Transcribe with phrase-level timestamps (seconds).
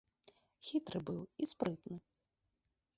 [0.69, 1.95] Хітры быў і спрытны.